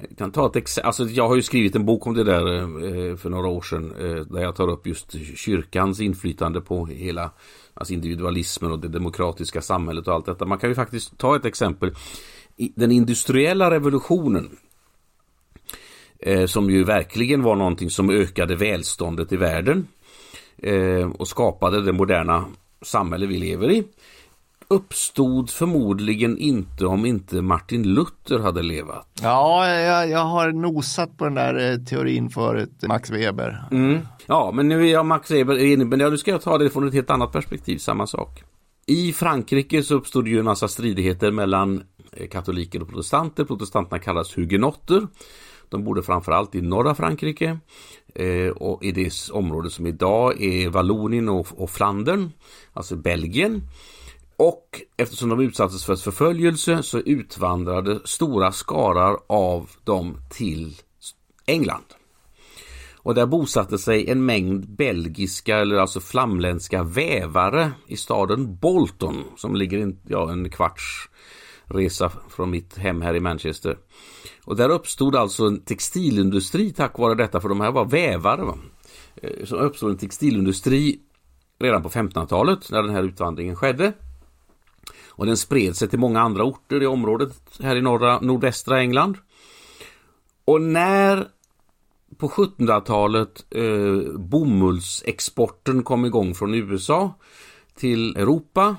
Jag 0.00 0.18
kan 0.18 0.32
ta 0.32 0.46
ett 0.46 0.56
exempel, 0.56 0.86
alltså 0.86 1.04
jag 1.04 1.28
har 1.28 1.36
ju 1.36 1.42
skrivit 1.42 1.76
en 1.76 1.84
bok 1.84 2.06
om 2.06 2.14
det 2.14 2.24
där 2.24 2.56
eh, 2.56 3.16
för 3.16 3.30
några 3.30 3.48
år 3.48 3.62
sedan 3.62 3.94
eh, 4.00 4.24
där 4.24 4.40
jag 4.40 4.56
tar 4.56 4.68
upp 4.68 4.86
just 4.86 5.14
kyrkans 5.36 6.00
inflytande 6.00 6.60
på 6.60 6.86
hela 6.86 7.30
alltså 7.74 7.94
individualismen 7.94 8.72
och 8.72 8.78
det 8.78 8.88
demokratiska 8.88 9.62
samhället 9.62 10.08
och 10.08 10.14
allt 10.14 10.26
detta. 10.26 10.46
Man 10.46 10.58
kan 10.58 10.70
ju 10.70 10.74
faktiskt 10.74 11.18
ta 11.18 11.36
ett 11.36 11.44
exempel. 11.44 11.94
Den 12.56 12.92
industriella 12.92 13.70
revolutionen 13.70 14.56
eh, 16.18 16.46
som 16.46 16.70
ju 16.70 16.84
verkligen 16.84 17.42
var 17.42 17.56
någonting 17.56 17.90
som 17.90 18.10
ökade 18.10 18.56
välståndet 18.56 19.32
i 19.32 19.36
världen 19.36 19.88
eh, 20.56 21.10
och 21.10 21.28
skapade 21.28 21.82
det 21.82 21.92
moderna 21.92 22.44
samhälle 22.82 23.26
vi 23.26 23.38
lever 23.38 23.70
i 23.70 23.84
uppstod 24.68 25.50
förmodligen 25.50 26.38
inte 26.38 26.86
om 26.86 27.06
inte 27.06 27.42
Martin 27.42 27.94
Luther 27.94 28.38
hade 28.38 28.62
levat. 28.62 29.08
Ja, 29.22 29.68
jag, 29.68 30.10
jag 30.10 30.24
har 30.24 30.52
nosat 30.52 31.18
på 31.18 31.24
den 31.24 31.34
där 31.34 31.72
eh, 31.72 31.78
teorin 31.78 32.30
förut, 32.30 32.84
Max 32.88 33.10
Weber. 33.10 33.64
Mm. 33.70 34.00
Ja, 34.26 34.52
men 34.54 34.68
nu 34.68 34.88
är 34.88 34.92
jag 34.92 35.06
Max 35.06 35.30
Weber 35.30 35.58
enig, 35.58 35.86
men 35.86 35.98
nu 35.98 36.18
ska 36.18 36.30
jag 36.30 36.42
ta 36.42 36.58
det 36.58 36.70
från 36.70 36.88
ett 36.88 36.94
helt 36.94 37.10
annat 37.10 37.32
perspektiv, 37.32 37.78
samma 37.78 38.06
sak. 38.06 38.42
I 38.86 39.12
Frankrike 39.12 39.82
så 39.82 39.94
uppstod 39.94 40.28
ju 40.28 40.38
en 40.38 40.44
massa 40.44 40.68
stridigheter 40.68 41.30
mellan 41.30 41.82
eh, 42.12 42.28
katoliker 42.28 42.82
och 42.82 42.88
protestanter. 42.88 43.44
Protestanterna 43.44 43.98
kallas 43.98 44.38
hugenotter. 44.38 45.06
De 45.68 45.84
bodde 45.84 46.02
framförallt 46.02 46.54
i 46.54 46.60
norra 46.60 46.94
Frankrike 46.94 47.58
eh, 48.14 48.48
och 48.48 48.84
i 48.84 48.92
det 48.92 49.30
område 49.32 49.70
som 49.70 49.86
idag 49.86 50.42
är 50.42 50.68
Vallonien 50.68 51.28
och, 51.28 51.46
och 51.56 51.70
Flandern, 51.70 52.30
alltså 52.72 52.96
Belgien. 52.96 53.62
Och 54.36 54.82
eftersom 54.96 55.28
de 55.28 55.40
utsattes 55.40 55.84
för 55.84 55.96
förföljelse 55.96 56.82
så 56.82 56.98
utvandrade 56.98 58.00
stora 58.04 58.52
skarar 58.52 59.18
av 59.26 59.70
dem 59.84 60.20
till 60.30 60.76
England. 61.46 61.84
Och 63.04 63.14
där 63.14 63.26
bosatte 63.26 63.78
sig 63.78 64.10
en 64.10 64.26
mängd 64.26 64.68
belgiska 64.68 65.58
eller 65.58 65.76
alltså 65.76 66.00
flamländska 66.00 66.82
vävare 66.82 67.72
i 67.86 67.96
staden 67.96 68.56
Bolton 68.56 69.24
som 69.36 69.56
ligger 69.56 69.78
en, 69.78 69.98
ja, 70.08 70.32
en 70.32 70.50
kvarts 70.50 71.08
resa 71.64 72.12
från 72.28 72.50
mitt 72.50 72.78
hem 72.78 73.02
här 73.02 73.14
i 73.14 73.20
Manchester. 73.20 73.78
Och 74.44 74.56
där 74.56 74.68
uppstod 74.68 75.16
alltså 75.16 75.44
en 75.44 75.60
textilindustri 75.60 76.72
tack 76.72 76.98
vare 76.98 77.14
detta 77.14 77.40
för 77.40 77.48
de 77.48 77.60
här 77.60 77.72
var 77.72 77.84
vävare. 77.84 78.42
Va? 78.44 78.58
Eh, 79.16 79.44
så 79.44 79.56
uppstod 79.56 79.90
en 79.90 79.98
textilindustri 79.98 81.00
redan 81.58 81.82
på 81.82 81.88
1500-talet 81.88 82.70
när 82.70 82.82
den 82.82 82.94
här 82.94 83.02
utvandringen 83.02 83.56
skedde. 83.56 83.92
Och 85.16 85.26
den 85.26 85.36
spred 85.36 85.76
sig 85.76 85.88
till 85.88 85.98
många 85.98 86.20
andra 86.20 86.44
orter 86.44 86.82
i 86.82 86.86
området 86.86 87.32
här 87.60 87.76
i 87.76 87.82
norra, 87.82 88.20
nordvästra 88.20 88.80
England. 88.80 89.18
Och 90.44 90.60
när 90.60 91.28
på 92.18 92.28
1700-talet 92.28 93.44
eh, 93.50 94.18
bomullsexporten 94.18 95.82
kom 95.82 96.04
igång 96.04 96.34
från 96.34 96.54
USA 96.54 97.14
till 97.74 98.16
Europa 98.16 98.76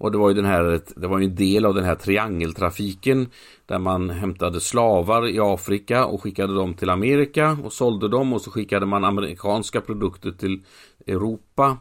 och 0.00 0.12
det 0.12 0.18
var 0.18 0.28
ju 0.28 0.34
den 0.34 0.44
här, 0.44 0.80
det 0.96 1.06
var 1.06 1.18
ju 1.18 1.24
en 1.24 1.34
del 1.34 1.66
av 1.66 1.74
den 1.74 1.84
här 1.84 1.94
triangeltrafiken 1.94 3.30
där 3.66 3.78
man 3.78 4.10
hämtade 4.10 4.60
slavar 4.60 5.28
i 5.28 5.38
Afrika 5.40 6.06
och 6.06 6.22
skickade 6.22 6.54
dem 6.54 6.74
till 6.74 6.90
Amerika 6.90 7.58
och 7.64 7.72
sålde 7.72 8.08
dem 8.08 8.32
och 8.32 8.40
så 8.40 8.50
skickade 8.50 8.86
man 8.86 9.04
amerikanska 9.04 9.80
produkter 9.80 10.30
till 10.30 10.62
Europa 11.06 11.76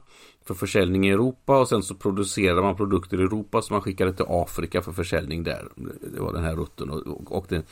för 0.49 0.55
försäljning 0.55 1.07
i 1.07 1.11
Europa 1.11 1.59
och 1.59 1.67
sen 1.67 1.83
så 1.83 1.95
producerade 1.95 2.61
man 2.61 2.75
produkter 2.75 3.19
i 3.19 3.23
Europa 3.23 3.61
som 3.61 3.73
man 3.73 3.81
skickade 3.81 4.13
till 4.13 4.25
Afrika 4.27 4.81
för 4.81 4.91
försäljning 4.91 5.43
där. 5.43 5.67
Det 6.13 6.21
var 6.21 6.33
den 6.33 6.43
här 6.43 6.55
rutten 6.55 6.89
och, 6.89 7.31
och 7.31 7.45
den, 7.49 7.63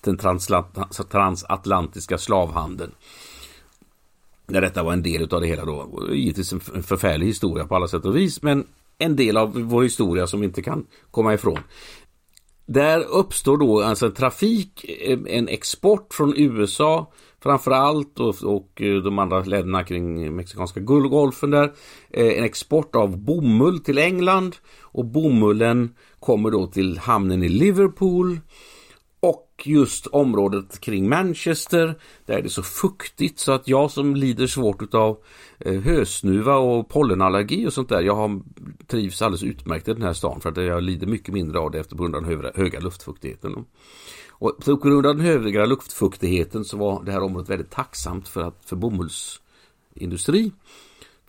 den 0.00 0.16
transatlantiska 1.10 2.18
slavhandeln. 2.18 2.92
När 4.46 4.60
detta 4.60 4.82
var 4.82 4.92
en 4.92 5.02
del 5.02 5.34
av 5.34 5.40
det 5.40 5.46
hela 5.46 5.64
då. 5.64 6.08
Givetvis 6.12 6.52
en 6.52 6.82
förfärlig 6.82 7.26
historia 7.26 7.66
på 7.66 7.76
alla 7.76 7.88
sätt 7.88 8.04
och 8.04 8.16
vis 8.16 8.42
men 8.42 8.66
en 8.98 9.16
del 9.16 9.36
av 9.36 9.52
vår 9.62 9.82
historia 9.82 10.26
som 10.26 10.40
vi 10.40 10.46
inte 10.46 10.62
kan 10.62 10.86
komma 11.10 11.34
ifrån. 11.34 11.58
Där 12.66 13.00
uppstår 13.00 13.56
då 13.56 13.82
alltså 13.82 14.06
en 14.06 14.14
trafik, 14.14 14.84
eh, 14.84 15.18
en 15.26 15.48
export 15.48 16.14
från 16.14 16.34
USA 16.36 17.12
framförallt 17.42 18.20
och, 18.20 18.44
och 18.44 18.82
eh, 18.82 19.02
de 19.02 19.18
andra 19.18 19.40
länderna 19.40 19.84
kring 19.84 20.36
Mexikanska 20.36 20.80
guldgolfen 20.80 21.50
där. 21.50 21.72
Eh, 22.10 22.38
en 22.38 22.44
export 22.44 22.96
av 22.96 23.16
bomull 23.18 23.80
till 23.80 23.98
England 23.98 24.56
och 24.82 25.04
bomullen 25.04 25.94
kommer 26.20 26.50
då 26.50 26.66
till 26.66 26.98
hamnen 26.98 27.42
i 27.42 27.48
Liverpool 27.48 28.38
och 29.60 29.66
just 29.66 30.06
området 30.06 30.80
kring 30.80 31.08
Manchester 31.08 31.94
där 32.26 32.34
är 32.34 32.42
det 32.42 32.48
så 32.48 32.62
fuktigt 32.62 33.38
så 33.38 33.52
att 33.52 33.68
jag 33.68 33.90
som 33.90 34.16
lider 34.16 34.46
svårt 34.46 34.94
av 34.94 35.18
eh, 35.58 35.80
hösnuva 35.80 36.56
och 36.56 36.88
pollenallergi 36.88 37.66
och 37.66 37.72
sånt 37.72 37.88
där 37.88 38.00
jag 38.00 38.16
har 38.16 38.40
trivs 38.86 39.22
alldeles 39.22 39.42
utmärkt 39.42 39.88
i 39.88 39.92
den 39.92 40.02
här 40.02 40.12
stan 40.12 40.40
för 40.40 40.48
att 40.48 40.56
jag 40.56 40.82
lider 40.82 41.06
mycket 41.06 41.34
mindre 41.34 41.58
av 41.58 41.70
det 41.70 41.80
efter 41.80 41.96
på 41.96 42.02
grund 42.02 42.16
av 42.16 42.22
den 42.22 42.52
höga 42.54 42.80
luftfuktigheten. 42.80 43.64
Och 44.28 44.64
på 44.64 44.76
grund 44.76 45.06
av 45.06 45.16
den 45.16 45.26
höga 45.26 45.66
luftfuktigheten 45.66 46.64
så 46.64 46.76
var 46.76 47.04
det 47.04 47.12
här 47.12 47.22
området 47.22 47.50
väldigt 47.50 47.70
tacksamt 47.70 48.28
för, 48.28 48.42
att, 48.42 48.62
för 48.66 48.76
bomullsindustri. 48.76 50.52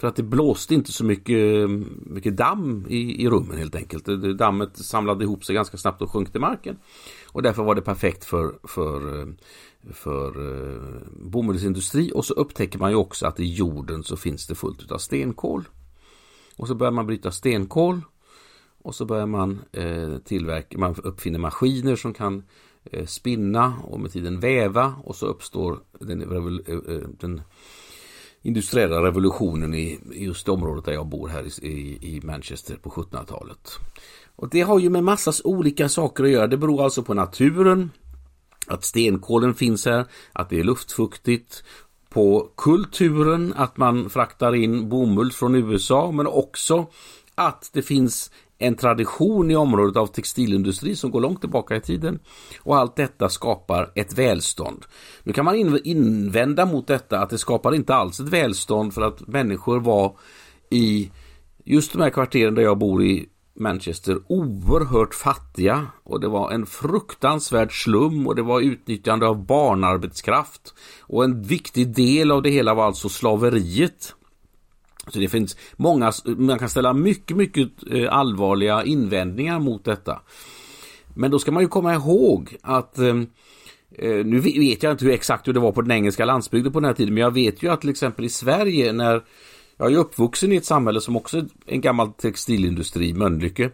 För 0.02 0.08
att 0.08 0.16
det 0.16 0.24
blåste 0.24 0.74
inte 0.74 0.92
så 0.92 1.06
mycket, 1.06 1.70
mycket 2.06 2.38
damm 2.38 2.86
i, 2.90 3.24
i 3.24 3.30
rummen 3.30 3.58
helt 3.58 3.76
enkelt. 3.76 4.06
Dammet 4.38 4.78
samlade 4.78 5.24
ihop 5.24 5.46
sig 5.46 5.56
ganska 5.56 5.78
snabbt 5.78 6.02
och 6.02 6.12
sjönk 6.12 6.32
till 6.32 6.42
marken. 6.42 6.78
Och 7.28 7.42
därför 7.42 7.64
var 7.64 7.76
det 7.76 7.82
perfekt 7.82 8.26
för, 8.26 8.56
för, 8.64 9.20
eh, 9.20 9.28
för 9.94 10.28
eh, 10.28 11.02
bomullsindustri. 11.12 12.12
Och 12.16 12.26
så 12.26 12.34
upptäcker 12.34 12.80
man 12.80 12.92
ju 12.92 12.96
också 12.96 13.28
att 13.28 13.40
i 13.40 13.54
jorden 13.54 14.04
så 14.04 14.18
finns 14.18 14.48
det 14.48 14.56
fullt 14.56 14.92
av 14.92 14.98
stenkol. 14.98 15.64
Och 16.58 16.68
så 16.68 16.76
börjar 16.76 16.92
man 16.92 17.08
bryta 17.08 17.32
stenkol. 17.32 18.02
Och 18.84 18.96
så 18.96 19.06
börjar 19.06 19.28
man 19.28 19.62
eh, 19.72 20.18
tillverka, 20.18 20.78
man 20.78 20.96
uppfinner 20.96 21.40
maskiner 21.40 21.96
som 21.96 22.14
kan 22.14 22.44
Eh, 22.84 23.06
spinna 23.06 23.74
och 23.84 24.00
med 24.00 24.12
tiden 24.12 24.40
väva 24.40 24.96
och 25.04 25.16
så 25.16 25.26
uppstår 25.26 25.80
den, 26.00 26.22
eh, 26.22 27.10
den 27.20 27.42
industriella 28.42 29.04
revolutionen 29.04 29.74
i 29.74 30.00
just 30.12 30.46
det 30.46 30.52
området 30.52 30.86
där 30.86 30.92
jag 30.92 31.08
bor 31.08 31.28
här 31.28 31.66
i, 31.66 31.98
i 32.02 32.22
Manchester 32.24 32.76
på 32.76 32.90
1700-talet. 32.90 33.72
Och 34.36 34.50
det 34.50 34.62
har 34.62 34.80
ju 34.80 34.90
med 34.90 35.04
massas 35.04 35.42
olika 35.44 35.90
saker 35.90 36.24
att 36.24 36.30
göra. 36.30 36.48
Det 36.48 36.58
beror 36.58 36.84
alltså 36.84 37.04
på 37.04 37.14
naturen, 37.14 37.92
att 38.68 38.84
stenkolen 38.84 39.54
finns 39.54 39.86
här, 39.86 40.06
att 40.34 40.50
det 40.50 40.60
är 40.60 40.64
luftfuktigt, 40.64 41.64
på 42.10 42.50
kulturen, 42.58 43.54
att 43.58 43.78
man 43.78 44.10
fraktar 44.10 44.56
in 44.56 44.90
bomull 44.90 45.32
från 45.32 45.56
USA, 45.56 46.12
men 46.12 46.28
också 46.28 46.88
att 47.36 47.70
det 47.74 47.82
finns 47.82 48.32
en 48.62 48.76
tradition 48.76 49.52
i 49.52 49.56
området 49.56 49.98
av 49.98 50.08
textilindustri 50.08 50.96
som 50.96 51.12
går 51.12 51.22
långt 51.22 51.42
tillbaka 51.42 51.76
i 51.76 51.82
tiden. 51.82 52.20
Och 52.60 52.78
allt 52.78 52.96
detta 52.96 53.30
skapar 53.30 53.92
ett 53.96 54.18
välstånd. 54.18 54.86
Nu 55.24 55.34
kan 55.34 55.46
man 55.46 55.80
invända 55.84 56.66
mot 56.66 56.88
detta 56.88 57.20
att 57.20 57.30
det 57.30 57.38
skapar 57.38 57.76
inte 57.76 57.96
alls 57.96 58.20
ett 58.20 58.30
välstånd 58.30 58.94
för 58.94 59.02
att 59.02 59.28
människor 59.28 59.80
var 59.80 60.18
i 60.70 61.12
just 61.66 61.94
de 61.94 62.02
här 62.02 62.10
kvarteren 62.10 62.56
där 62.56 62.62
jag 62.62 62.78
bor 62.78 63.04
i 63.04 63.30
Manchester 63.56 64.20
oerhört 64.28 65.14
fattiga 65.14 65.88
och 66.04 66.20
det 66.20 66.28
var 66.28 66.52
en 66.52 66.66
fruktansvärd 66.66 67.84
slum 67.84 68.28
och 68.28 68.36
det 68.36 68.42
var 68.42 68.62
utnyttjande 68.62 69.28
av 69.28 69.46
barnarbetskraft 69.46 70.74
och 71.02 71.24
en 71.24 71.42
viktig 71.42 71.96
del 71.96 72.32
av 72.32 72.42
det 72.42 72.50
hela 72.50 72.74
var 72.74 72.86
alltså 72.86 73.10
slaveriet. 73.10 74.16
Så 75.12 75.20
det 75.20 75.28
finns 75.28 75.58
många, 75.76 76.12
man 76.26 76.60
kan 76.60 76.70
ställa 76.70 76.94
mycket, 76.94 77.38
mycket 77.38 77.70
eh, 77.92 78.14
allvarliga 78.14 78.84
invändningar 78.84 79.60
mot 79.60 79.86
detta. 79.86 80.22
Men 81.16 81.32
då 81.32 81.40
ska 81.40 81.52
man 81.52 81.64
ju 81.64 81.70
komma 81.70 81.94
ihåg 81.94 82.56
att 82.62 83.00
eh, 83.00 83.16
eh, 83.98 84.26
nu 84.26 84.40
vet 84.40 84.84
jag 84.84 84.92
inte 84.92 85.06
hur 85.06 85.14
exakt 85.14 85.48
hur 85.48 85.54
det 85.54 85.60
var 85.60 85.72
på 85.72 85.82
den 85.82 85.92
engelska 85.92 86.26
landsbygden 86.26 86.74
på 86.74 86.80
den 86.80 86.88
här 86.88 86.94
tiden, 86.94 87.14
men 87.14 87.24
jag 87.24 87.34
vet 87.34 87.64
ju 87.64 87.72
att 87.72 87.82
till 87.82 87.90
exempel 87.90 88.26
i 88.26 88.30
Sverige 88.30 88.94
när 88.94 89.22
jag 89.78 89.94
är 89.94 89.98
uppvuxen 89.98 90.52
i 90.52 90.56
ett 90.56 90.66
samhälle 90.66 91.02
som 91.02 91.16
också 91.16 91.38
är 91.38 91.46
en 91.66 91.82
gammal 91.82 92.12
textilindustri, 92.12 93.14
Mölnlycke. 93.14 93.70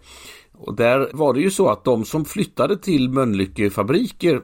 Och 0.53 0.75
där 0.75 1.10
var 1.13 1.34
det 1.34 1.39
ju 1.39 1.51
så 1.51 1.70
att 1.70 1.84
de 1.84 2.06
som 2.06 2.25
flyttade 2.25 2.77
till 2.77 3.10
Mölnlycke 3.10 3.70
fabriker 3.70 4.41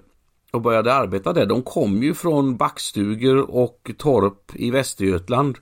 och 0.51 0.62
började 0.62 0.93
arbeta 0.93 1.33
där, 1.33 1.45
de 1.45 1.62
kom 1.62 2.03
ju 2.03 2.13
från 2.13 2.57
backstugor 2.57 3.38
och 3.38 3.91
torp 3.97 4.51
i 4.55 4.71
Västergötland 4.71 5.57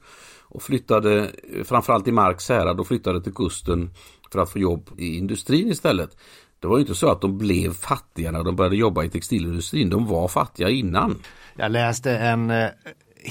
och 0.52 0.62
flyttade 0.62 1.32
eh, 1.56 1.64
framförallt 1.64 2.08
i 2.08 2.12
Marks 2.12 2.50
härad 2.50 2.80
och 2.80 2.88
flyttade 2.88 3.24
till 3.24 3.34
kusten 3.34 3.90
för 4.32 4.40
att 4.40 4.50
få 4.50 4.60
jobb 4.60 4.90
i 4.98 5.18
industrin 5.18 5.68
istället. 5.68 6.18
Det 6.60 6.68
var 6.68 6.78
ju 6.78 6.82
inte 6.82 6.96
så 6.96 7.12
att 7.12 7.22
de 7.22 7.38
blev 7.38 7.74
fattiga 7.74 8.32
när 8.32 8.44
de 8.44 8.56
började 8.56 8.76
jobba 8.76 9.04
i 9.04 9.10
textilindustrin. 9.10 9.90
De 9.90 10.06
var 10.08 10.28
fattiga 10.28 10.70
innan. 10.70 11.16
Jag 11.56 11.72
läste 11.72 12.18
en 12.18 12.52
eh, 12.52 12.70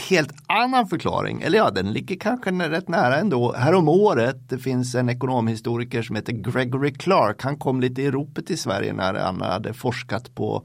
helt 0.09 0.33
annan 0.47 0.89
förklaring, 0.89 1.43
eller 1.43 1.59
ja 1.59 1.71
den 1.71 1.93
ligger 1.93 2.17
kanske 2.17 2.51
rätt 2.51 2.89
nära 2.89 3.17
ändå. 3.17 3.53
Härom 3.53 3.89
året 3.89 4.49
det 4.49 4.59
finns 4.59 4.95
en 4.95 5.09
ekonomhistoriker 5.09 6.03
som 6.03 6.17
heter 6.17 6.33
Gregory 6.33 6.95
Clark. 6.95 7.43
Han 7.43 7.59
kom 7.59 7.81
lite 7.81 8.03
i 8.03 8.11
ropet 8.11 8.51
i 8.51 8.57
Sverige 8.57 8.93
när 8.93 9.15
han 9.15 9.41
hade 9.41 9.75
forskat 9.75 10.35
på 10.35 10.65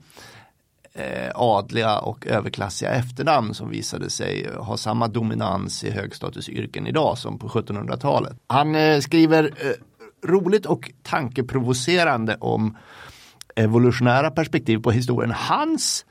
eh, 0.95 1.31
adliga 1.35 1.99
och 1.99 2.27
överklassiga 2.27 2.89
efternamn 2.89 3.53
som 3.53 3.69
visade 3.69 4.09
sig 4.09 4.49
ha 4.57 4.77
samma 4.77 5.07
dominans 5.07 5.83
i 5.83 5.91
högstatusyrken 5.91 6.87
idag 6.87 7.17
som 7.17 7.39
på 7.39 7.47
1700-talet. 7.47 8.37
Han 8.47 8.75
eh, 8.75 8.99
skriver 8.99 9.43
eh, 9.43 10.29
roligt 10.29 10.65
och 10.65 10.91
tankeprovocerande 11.03 12.37
om 12.39 12.77
evolutionära 13.55 14.31
perspektiv 14.31 14.77
på 14.77 14.91
historien. 14.91 15.31
Hans 15.31 16.05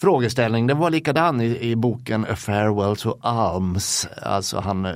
frågeställning, 0.00 0.66
den 0.66 0.78
var 0.78 0.90
likadan 0.90 1.40
i, 1.40 1.70
i 1.70 1.76
boken 1.76 2.26
A 2.30 2.36
Farewell 2.36 2.96
to 2.96 3.14
Alms. 3.20 4.08
Alltså 4.22 4.60
han 4.60 4.86
eh, 4.86 4.92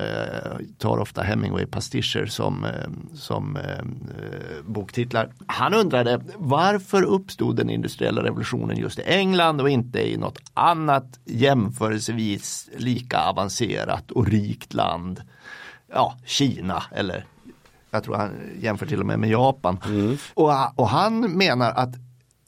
tar 0.79 0.99
ofta 0.99 1.23
Hemingway-pastischer 1.23 2.27
som, 2.27 2.65
eh, 2.65 2.71
som 3.15 3.57
eh, 3.57 3.85
boktitlar. 4.65 5.31
Han 5.47 5.75
undrade 5.75 6.21
varför 6.37 7.03
uppstod 7.03 7.57
den 7.57 7.71
industriella 7.71 8.23
revolutionen 8.23 8.77
just 8.77 8.99
i 8.99 9.03
England 9.03 9.61
och 9.61 9.71
inte 9.71 10.13
i 10.13 10.17
något 10.17 10.39
annat 10.55 11.21
jämförelsevis 11.25 12.71
lika 12.77 13.21
avancerat 13.21 14.11
och 14.11 14.27
rikt 14.27 14.75
land. 14.75 15.23
Ja, 15.95 16.17
Kina 16.25 16.83
eller 16.91 17.25
jag 17.91 18.05
tror 18.05 18.17
han 18.17 18.31
jämför 18.61 18.87
till 18.87 19.01
och 19.01 19.07
med 19.07 19.19
med 19.19 19.31
Japan. 19.31 19.79
Mm. 19.87 20.17
Och, 20.35 20.79
och 20.79 20.89
han 20.89 21.21
menar 21.21 21.71
att 21.71 21.95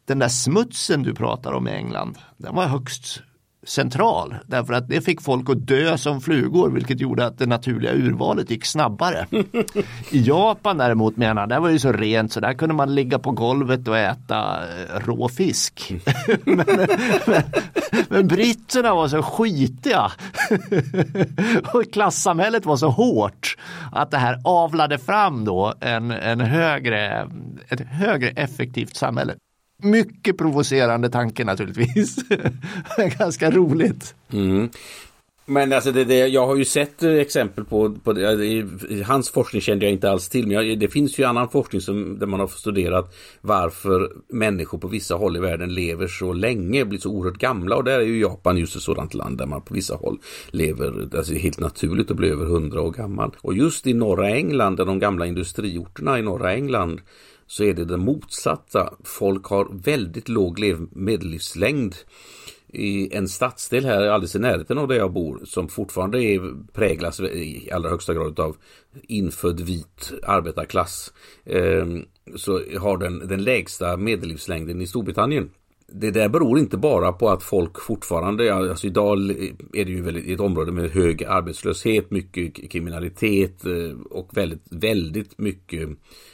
den 0.07 0.19
där 0.19 0.29
smutsen 0.29 1.03
du 1.03 1.15
pratar 1.15 1.53
om 1.53 1.69
i 1.69 1.71
England, 1.71 2.19
den 2.37 2.55
var 2.55 2.67
högst 2.67 3.23
central 3.67 4.35
därför 4.47 4.73
att 4.73 4.89
det 4.89 5.01
fick 5.01 5.23
folk 5.23 5.51
att 5.51 5.67
dö 5.67 5.99
som 5.99 6.21
flugor 6.21 6.71
vilket 6.71 7.01
gjorde 7.01 7.27
att 7.27 7.39
det 7.39 7.47
naturliga 7.47 7.93
urvalet 7.93 8.51
gick 8.51 8.65
snabbare. 8.65 9.27
I 10.11 10.23
Japan 10.23 10.79
däremot 10.79 11.17
menar 11.17 11.47
det 11.47 11.59
var 11.59 11.69
ju 11.69 11.79
så 11.79 11.93
rent 11.93 12.33
så 12.33 12.41
där 12.41 12.55
kunde 12.55 12.75
man 12.75 12.95
ligga 12.95 13.19
på 13.19 13.31
golvet 13.31 13.89
och 13.89 13.99
äta 13.99 14.63
eh, 14.63 15.01
rå 15.07 15.29
fisk. 15.29 15.95
men, 16.45 16.67
men, 17.27 17.43
men 18.09 18.29
britterna 18.29 18.95
var 18.95 19.09
så 19.09 19.23
skitiga 19.23 20.13
och 21.75 21.93
klassamhället 21.93 22.67
var 22.67 22.77
så 22.77 22.89
hårt 22.89 23.57
att 23.93 24.11
det 24.11 24.19
här 24.19 24.41
avlade 24.45 24.99
fram 24.99 25.45
då 25.45 25.75
en, 25.81 26.11
en 26.11 26.41
högre, 26.41 27.29
ett 27.69 27.81
högre 27.81 28.29
effektivt 28.29 28.97
samhälle. 28.97 29.35
Mycket 29.83 30.39
provocerande 30.39 31.09
tanke 31.11 31.45
naturligtvis. 31.45 32.17
Ganska 33.19 33.51
roligt. 33.51 34.15
Mm. 34.33 34.69
Men 35.47 35.73
alltså 35.73 35.93
det, 35.93 36.05
det, 36.05 36.27
jag 36.27 36.47
har 36.47 36.57
ju 36.57 36.65
sett 36.65 37.03
eh, 37.03 37.13
exempel 37.13 37.65
på, 37.65 37.95
på 38.05 38.13
det, 38.13 38.67
hans 39.07 39.31
forskning 39.31 39.63
kände 39.63 39.85
jag 39.85 39.93
inte 39.93 40.11
alls 40.11 40.29
till. 40.29 40.47
Men 40.47 40.67
jag, 40.67 40.79
det 40.79 40.89
finns 40.89 41.19
ju 41.19 41.25
annan 41.25 41.49
forskning 41.49 41.81
som, 41.81 42.19
där 42.19 42.27
man 42.27 42.41
har 42.41 42.47
studerat 42.47 43.15
varför 43.41 44.13
människor 44.29 44.79
på 44.79 44.89
vissa 44.89 45.15
håll 45.15 45.37
i 45.37 45.41
världen 45.41 45.75
lever 45.75 46.07
så 46.07 46.33
länge, 46.33 46.85
blir 46.85 46.99
så 46.99 47.11
oerhört 47.11 47.39
gamla. 47.39 47.77
Och 47.77 47.85
där 47.85 47.99
är 47.99 48.05
ju 48.05 48.21
Japan 48.21 48.57
just 48.57 48.77
ett 48.77 48.83
sådant 48.83 49.15
land 49.15 49.39
där 49.39 49.47
man 49.47 49.63
på 49.63 49.75
vissa 49.75 49.95
håll 49.95 50.19
lever, 50.51 51.17
alltså 51.17 51.35
helt 51.35 51.61
naturligt 51.61 52.11
att 52.11 52.17
bli 52.17 52.29
över 52.29 52.47
hundra 52.47 52.81
år 52.81 52.93
gammal. 52.93 53.37
Och 53.41 53.55
just 53.55 53.87
i 53.87 53.95
norra 53.95 54.31
England, 54.31 54.77
där 54.77 54.85
de 54.85 54.99
gamla 54.99 55.27
industriorterna 55.27 56.19
i 56.19 56.23
norra 56.23 56.55
England 56.55 57.01
så 57.47 57.65
är 57.65 57.75
det 57.75 57.85
det 57.85 57.97
motsatta. 57.97 58.95
Folk 59.05 59.47
har 59.47 59.69
väldigt 59.73 60.29
låg 60.29 60.59
medellivslängd 60.91 61.95
i 62.69 63.17
en 63.17 63.29
stadsdel 63.29 63.85
här 63.85 64.07
alldeles 64.07 64.37
i 64.37 64.39
närheten 64.39 64.79
av 64.79 64.89
där 64.89 64.97
jag 64.97 65.13
bor 65.13 65.41
som 65.45 65.69
fortfarande 65.69 66.23
är, 66.23 66.73
präglas 66.73 67.21
i 67.21 67.71
allra 67.73 67.91
högsta 67.91 68.15
grad 68.15 68.41
av 68.41 68.57
infödd 69.03 69.61
vit 69.61 70.13
arbetarklass. 70.23 71.13
Eh, 71.45 71.87
så 72.37 72.61
har 72.79 72.99
den 72.99 73.29
den 73.29 73.45
lägsta 73.45 73.97
medellivslängden 73.97 74.81
i 74.81 74.87
Storbritannien 74.87 75.51
det 75.87 76.11
där 76.11 76.29
beror 76.29 76.59
inte 76.59 76.77
bara 76.77 77.13
på 77.13 77.31
att 77.31 77.43
folk 77.43 77.81
fortfarande, 77.81 78.55
alltså 78.55 78.87
idag 78.87 79.19
är 79.73 79.85
det 79.85 79.91
ju 79.91 80.03
väldigt, 80.03 80.29
ett 80.29 80.41
område 80.41 80.73
med 80.73 80.91
hög 80.91 81.25
arbetslöshet, 81.25 82.11
mycket 82.11 82.71
kriminalitet 82.71 83.65
eh, 83.67 84.01
och 84.11 84.37
väldigt, 84.37 84.67
väldigt 84.71 85.39
mycket 85.39 85.89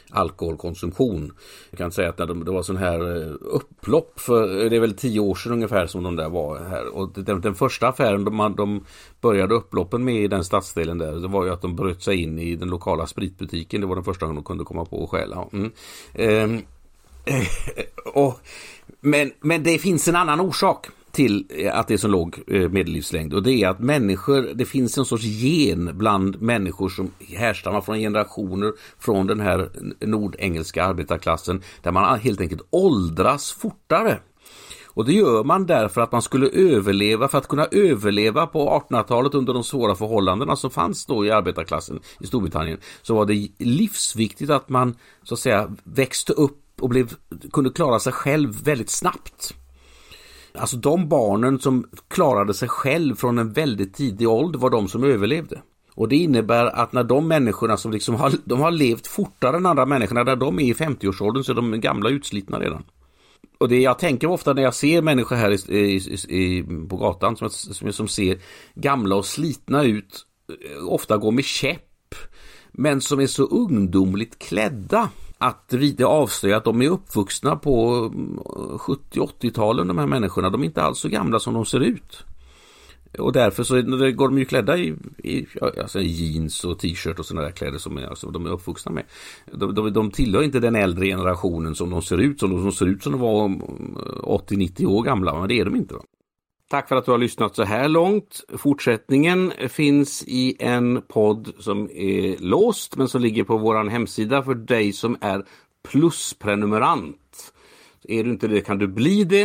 alkoholkonsumtion. 0.09 1.31
Jag 1.69 1.77
kan 1.77 1.91
säga 1.91 2.09
att 2.09 2.17
när 2.17 2.25
de, 2.25 2.45
det 2.45 2.51
var 2.51 2.63
sån 2.63 2.77
här 2.77 3.17
eh, 3.17 3.33
upplopp 3.41 4.19
för, 4.19 4.63
eh, 4.63 4.69
det 4.69 4.75
är 4.75 4.79
väl 4.79 4.93
tio 4.93 5.19
år 5.19 5.35
sedan 5.35 5.51
ungefär 5.51 5.87
som 5.87 6.03
de 6.03 6.15
där 6.15 6.29
var 6.29 6.59
här. 6.59 6.95
Och 6.95 7.11
den, 7.13 7.41
den 7.41 7.55
första 7.55 7.87
affären 7.87 8.25
de, 8.25 8.53
de 8.57 8.85
började 9.21 9.55
upploppen 9.55 10.03
med 10.03 10.23
i 10.23 10.27
den 10.27 10.43
stadsdelen 10.43 10.97
där, 10.97 11.11
det 11.11 11.27
var 11.27 11.45
ju 11.45 11.51
att 11.51 11.61
de 11.61 11.75
bröt 11.75 12.03
sig 12.03 12.21
in 12.21 12.39
i 12.39 12.55
den 12.55 12.69
lokala 12.69 13.07
spritbutiken. 13.07 13.81
Det 13.81 13.87
var 13.87 13.95
den 13.95 14.03
första 14.03 14.25
gången 14.25 14.35
de 14.35 14.43
kunde 14.43 14.63
komma 14.63 14.85
på 14.85 15.03
att 15.03 15.09
stjäla. 15.09 15.47
Mm. 15.53 15.71
Ehm, 16.13 16.61
och 18.13 18.39
men, 18.99 19.31
men 19.41 19.63
det 19.63 19.79
finns 19.79 20.07
en 20.07 20.15
annan 20.15 20.39
orsak 20.39 20.87
till 21.11 21.45
eh, 21.49 21.79
att 21.79 21.87
det 21.87 21.93
är 21.93 21.97
så 21.97 22.07
låg 22.07 22.39
eh, 22.47 22.69
medellivslängd 22.69 23.33
och 23.33 23.43
det 23.43 23.53
är 23.53 23.69
att 23.69 23.79
människor, 23.79 24.41
det 24.53 24.65
finns 24.65 24.97
en 24.97 25.05
sorts 25.05 25.23
gen 25.23 25.97
bland 25.97 26.41
människor 26.41 26.89
som 26.89 27.11
härstammar 27.37 27.81
från 27.81 27.97
generationer 27.99 28.73
från 28.99 29.27
den 29.27 29.39
här 29.39 29.69
nordengelska 29.99 30.83
arbetarklassen 30.83 31.61
där 31.81 31.91
man 31.91 32.19
helt 32.19 32.41
enkelt 32.41 32.61
åldras 32.69 33.51
fortare. 33.51 34.19
Och 34.93 35.05
det 35.05 35.13
gör 35.13 35.43
man 35.43 35.65
därför 35.65 36.01
att 36.01 36.11
man 36.11 36.21
skulle 36.21 36.49
överleva, 36.49 37.27
för 37.27 37.37
att 37.37 37.47
kunna 37.47 37.65
överleva 37.71 38.47
på 38.47 38.83
1800-talet 38.89 39.33
under 39.33 39.53
de 39.53 39.63
svåra 39.63 39.95
förhållandena 39.95 40.55
som 40.55 40.71
fanns 40.71 41.05
då 41.05 41.25
i 41.25 41.31
arbetarklassen 41.31 41.99
i 42.19 42.27
Storbritannien, 42.27 42.77
så 43.01 43.15
var 43.15 43.25
det 43.25 43.47
livsviktigt 43.57 44.49
att 44.49 44.69
man 44.69 44.95
så 45.23 45.33
att 45.33 45.39
säga 45.39 45.75
växte 45.83 46.33
upp 46.33 46.57
och 46.81 46.89
blev, 46.89 47.13
kunde 47.51 47.69
klara 47.69 47.99
sig 47.99 48.13
själv 48.13 48.63
väldigt 48.63 48.89
snabbt. 48.89 49.53
Alltså 50.53 50.77
de 50.77 51.09
barnen 51.09 51.59
som 51.59 51.85
klarade 52.07 52.53
sig 52.53 52.69
själv 52.69 53.15
från 53.15 53.37
en 53.37 53.53
väldigt 53.53 53.93
tidig 53.93 54.29
ålder 54.29 54.59
var 54.59 54.69
de 54.69 54.87
som 54.87 55.03
överlevde. 55.03 55.61
Och 55.95 56.09
det 56.09 56.15
innebär 56.15 56.65
att 56.65 56.93
när 56.93 57.03
de 57.03 57.27
människorna 57.27 57.77
som 57.77 57.91
liksom 57.91 58.15
har, 58.15 58.33
de 58.45 58.59
har 58.59 58.71
levt 58.71 59.07
fortare 59.07 59.57
än 59.57 59.65
andra 59.65 59.85
människorna, 59.85 60.23
när 60.23 60.35
de 60.35 60.59
är 60.59 60.63
i 60.63 60.73
50-årsåldern 60.73 61.43
så 61.43 61.51
är 61.51 61.55
de 61.55 61.81
gamla 61.81 62.09
utslitna 62.09 62.59
redan. 62.59 62.83
Och 63.57 63.69
det 63.69 63.79
jag 63.79 63.99
tänker 63.99 64.27
ofta 64.27 64.53
när 64.53 64.61
jag 64.61 64.75
ser 64.75 65.01
människor 65.01 65.35
här 65.35 65.71
i, 65.71 65.75
i, 65.77 65.95
i, 66.29 66.63
på 66.89 66.97
gatan 66.97 67.37
som, 67.37 67.49
som, 67.49 67.93
som 67.93 68.07
ser 68.07 68.39
gamla 68.75 69.15
och 69.15 69.25
slitna 69.25 69.83
ut, 69.83 70.25
eh, 70.49 70.87
ofta 70.87 71.17
går 71.17 71.31
med 71.31 71.45
käpp, 71.45 72.15
men 72.71 73.01
som 73.01 73.19
är 73.19 73.27
så 73.27 73.43
ungdomligt 73.43 74.39
klädda 74.39 75.09
att 75.41 75.73
det 75.97 76.03
avslöjar 76.03 76.57
att 76.57 76.63
de 76.63 76.81
är 76.81 76.89
uppvuxna 76.89 77.55
på 77.55 77.95
mm, 78.13 78.39
70-80-talen 78.77 79.87
de 79.87 79.97
här 79.97 80.07
människorna. 80.07 80.49
De 80.49 80.61
är 80.61 80.65
inte 80.65 80.81
alls 80.81 80.99
så 80.99 81.09
gamla 81.09 81.39
som 81.39 81.53
de 81.53 81.65
ser 81.65 81.79
ut. 81.79 82.23
Och 83.19 83.33
därför 83.33 83.63
så 83.63 83.81
går 84.11 84.27
de 84.27 84.37
ju 84.37 84.45
klädda 84.45 84.77
i, 84.77 84.95
i 85.23 85.47
alltså 85.61 86.01
jeans 86.01 86.63
och 86.63 86.79
t-shirt 86.79 87.19
och 87.19 87.25
sådana 87.25 87.45
där 87.47 87.51
kläder 87.51 87.77
som 87.77 87.97
är, 87.97 88.07
alltså, 88.07 88.31
de 88.31 88.45
är 88.45 88.49
uppvuxna 88.49 88.91
med. 88.91 89.03
De, 89.51 89.75
de, 89.75 89.93
de 89.93 90.11
tillhör 90.11 90.43
inte 90.43 90.59
den 90.59 90.75
äldre 90.75 91.05
generationen 91.05 91.75
som 91.75 91.89
de 91.89 92.01
ser 92.01 92.17
ut 92.17 92.39
som. 92.39 92.63
De 92.63 92.71
ser 92.71 92.85
ut 92.85 93.03
som 93.03 93.11
de 93.11 93.21
var 93.21 93.47
80-90 93.47 94.85
år 94.85 95.03
gamla, 95.03 95.39
men 95.39 95.47
det 95.47 95.59
är 95.59 95.65
de 95.65 95.75
inte. 95.75 95.93
Va? 95.93 96.01
Tack 96.71 96.87
för 96.87 96.95
att 96.95 97.05
du 97.05 97.11
har 97.11 97.17
lyssnat 97.17 97.55
så 97.55 97.63
här 97.63 97.89
långt. 97.89 98.43
Fortsättningen 98.57 99.53
finns 99.69 100.23
i 100.27 100.55
en 100.59 101.01
podd 101.07 101.53
som 101.59 101.89
är 101.93 102.37
låst 102.39 102.97
men 102.97 103.07
som 103.07 103.21
ligger 103.21 103.43
på 103.43 103.57
vår 103.57 103.89
hemsida 103.89 104.43
för 104.43 104.55
dig 104.55 104.93
som 104.93 105.17
är 105.21 105.45
plusprenumerant. 105.87 107.53
Är 108.03 108.23
du 108.23 108.29
inte 108.29 108.47
det 108.47 108.61
kan 108.61 108.77
du 108.77 108.87
bli 108.87 109.23
det. 109.23 109.43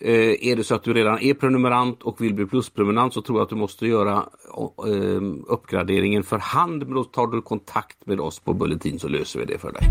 Eh, 0.00 0.48
är 0.48 0.56
det 0.56 0.64
så 0.64 0.74
att 0.74 0.82
du 0.82 0.94
redan 0.94 1.18
är 1.18 1.34
prenumerant 1.34 2.02
och 2.02 2.20
vill 2.20 2.34
bli 2.34 2.46
plusprenumerant 2.46 3.14
så 3.14 3.22
tror 3.22 3.38
jag 3.38 3.42
att 3.44 3.50
du 3.50 3.56
måste 3.56 3.86
göra 3.86 4.16
eh, 4.86 5.22
uppgraderingen 5.46 6.22
för 6.22 6.38
hand. 6.38 6.82
Men 6.82 6.94
då 6.94 7.04
tar 7.04 7.26
du 7.26 7.42
kontakt 7.42 8.06
med 8.06 8.20
oss 8.20 8.38
på 8.38 8.54
Bulletin 8.54 8.98
så 8.98 9.08
löser 9.08 9.40
vi 9.40 9.46
det 9.46 9.58
för 9.58 9.72
dig. 9.72 9.82